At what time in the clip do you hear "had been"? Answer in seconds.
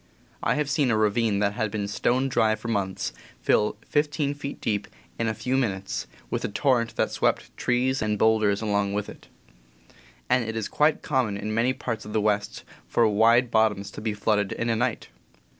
1.53-1.87